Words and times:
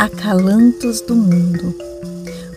Acalantos 0.00 1.02
do 1.02 1.14
Mundo, 1.14 1.76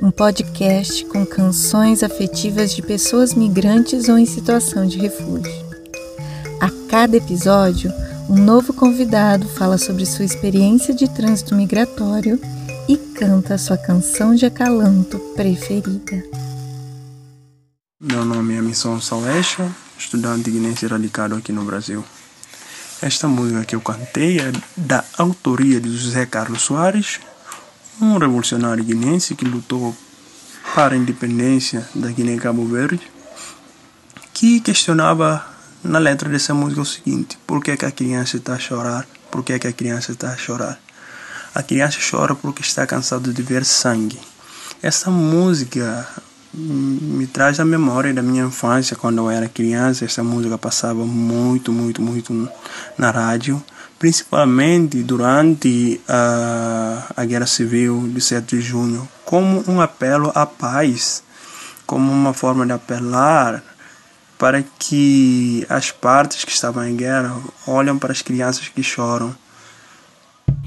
um 0.02 0.10
podcast 0.10 1.04
com 1.08 1.26
canções 1.26 2.02
afetivas 2.02 2.74
de 2.74 2.82
pessoas 2.82 3.34
migrantes 3.34 4.08
ou 4.08 4.18
em 4.18 4.26
situação 4.26 4.88
de 4.88 4.98
refúgio. 4.98 5.52
A 6.62 6.70
cada 6.90 7.18
episódio, 7.18 7.92
um 8.30 8.38
novo 8.38 8.72
convidado 8.72 9.46
fala 9.46 9.78
sobre 9.78 10.06
sua 10.06 10.24
experiência 10.24 10.94
de 10.94 11.06
trânsito 11.10 11.54
migratório 11.54 12.40
e 12.88 12.96
canta 12.96 13.58
sua 13.58 13.78
canção 13.78 14.34
de 14.34 14.46
acalanto 14.46 15.20
preferida. 15.36 16.24
Meu 18.02 18.24
nome 18.24 18.56
é 18.56 18.62
Missão 18.62 19.02
Salesha, 19.02 19.70
estudante 20.00 20.50
guinense 20.50 20.88
radicado 20.88 21.36
aqui 21.36 21.52
no 21.52 21.66
Brasil. 21.66 22.06
Esta 23.02 23.28
música 23.28 23.66
que 23.66 23.76
eu 23.76 23.82
cantei 23.82 24.40
é 24.40 24.50
da 24.78 25.04
autoria 25.18 25.82
de 25.82 25.94
José 25.98 26.26
Carlos 26.26 26.62
Soares, 26.62 27.20
um 28.02 28.18
revolucionário 28.18 28.84
guinense 28.84 29.36
que 29.36 29.46
lutou 29.46 29.96
para 30.76 30.96
a 30.96 30.98
independência 30.98 31.88
da 31.94 32.10
Guiné-Cabo 32.10 32.66
Verde, 32.66 33.02
que 34.34 34.60
questionava 34.60 35.46
na 35.84 36.00
letra 36.00 36.30
dessa 36.30 36.54
música 36.54 36.82
o 36.82 36.86
seguinte: 36.86 37.38
por 37.46 37.62
que, 37.64 37.76
que 37.78 37.86
a 37.86 37.92
criança 37.92 38.38
está 38.38 38.54
a 38.54 38.60
chorar? 38.60 39.08
Por 39.30 39.44
que, 39.44 39.58
que 39.60 39.68
a 39.68 39.74
criança 39.74 40.12
está 40.12 40.32
a 40.32 40.38
chorar? 40.38 40.80
A 41.54 41.62
criança 41.62 42.00
chora 42.00 42.34
porque 42.34 42.62
está 42.62 42.88
cansada 42.88 43.32
de 43.32 43.42
ver 43.44 43.64
sangue. 43.64 44.20
Essa 44.82 45.12
música 45.12 46.08
me 46.54 47.28
traz 47.28 47.60
a 47.60 47.66
memória 47.66 48.14
da 48.14 48.22
minha 48.22 48.46
infância 48.46 48.96
quando 48.96 49.20
eu 49.20 49.30
era 49.30 49.48
criança. 49.48 50.06
Essa 50.06 50.24
música 50.24 50.58
passava 50.58 51.06
muito, 51.06 51.72
muito, 51.72 52.02
muito 52.02 52.50
na 52.98 53.12
rádio, 53.12 53.64
principalmente 54.04 55.02
durante 55.02 56.02
a, 56.10 57.06
a 57.16 57.24
Guerra 57.24 57.46
Civil 57.46 58.10
de 58.14 58.20
7 58.20 58.58
de 58.58 58.62
junho, 58.62 59.08
como 59.24 59.64
um 59.66 59.80
apelo 59.80 60.30
à 60.36 60.46
paz, 60.46 61.24
como 61.86 62.12
uma 62.12 62.34
forma 62.34 62.66
de 62.66 62.74
apelar 62.74 63.64
para 64.38 64.62
que 64.78 65.66
as 65.70 65.90
partes 65.90 66.44
que 66.44 66.52
estavam 66.52 66.86
em 66.86 66.98
guerra 66.98 67.34
olhem 67.66 67.98
para 67.98 68.12
as 68.12 68.22
crianças 68.22 68.68
que 68.68 68.84
choram. 68.84 69.34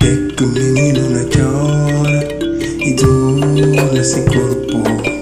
Que 0.00 0.42
o 0.42 0.46
menino 0.46 1.10
não 1.10 1.28
chora 1.28 2.22
e 2.80 2.94
dura 2.94 4.02
sem 4.02 4.24
corpo 4.24 5.15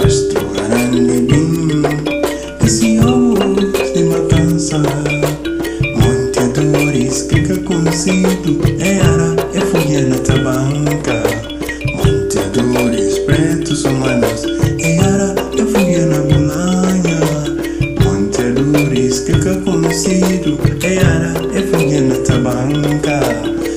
pastoral 0.00 0.92
menino 0.92 1.88
Deseos 2.60 3.38
de 3.94 4.04
matança 4.04 4.78
Monte 4.78 6.40
de 6.54 6.64
dores 6.72 7.22
que 7.22 7.42
que 7.42 7.56
consigo 7.60 8.62
Era 8.78 9.34
e 9.54 9.60
fui 9.60 10.02
na 10.02 10.18
tabanca 10.18 11.22
Monteadores, 11.96 12.52
de 12.52 12.62
dores 12.72 13.18
pretos 13.20 13.84
humanos 13.84 14.44
Era 14.78 15.34
e 15.54 15.62
fui 15.72 15.96
na 16.06 16.20
bolanha 16.20 17.20
Monteadores, 18.04 18.54
de 18.54 18.72
dores 18.72 19.20
que 19.20 19.32
que 19.32 19.56
consigo 19.62 20.58
Era 20.82 21.34
e 21.54 21.62
fui 21.62 22.00
na 22.00 22.14
tabanca 22.16 23.67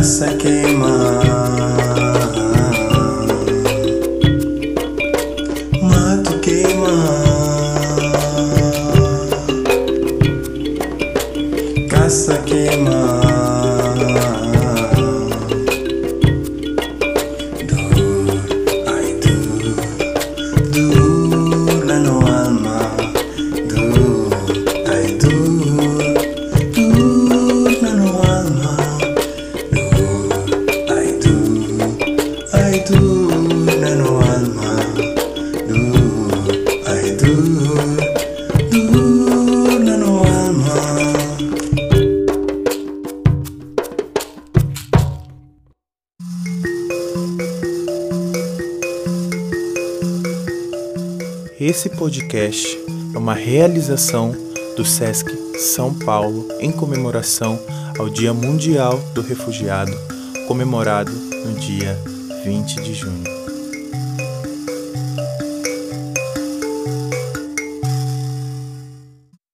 caça 0.00 0.34
queimar. 0.38 1.20
Mato 5.82 6.38
queimar. 6.40 6.96
Caça 11.90 12.38
queimar. 12.46 13.29
Esse 51.60 51.90
podcast 51.90 52.66
é 53.14 53.18
uma 53.18 53.34
realização 53.34 54.34
do 54.78 54.82
SESC 54.82 55.28
São 55.58 55.92
Paulo 55.92 56.48
em 56.58 56.72
comemoração 56.72 57.60
ao 57.98 58.08
Dia 58.08 58.32
Mundial 58.32 58.98
do 59.12 59.20
Refugiado, 59.20 59.92
comemorado 60.48 61.12
no 61.12 61.52
dia 61.60 61.98
20 62.46 62.80
de 62.80 62.94
junho. 62.94 63.49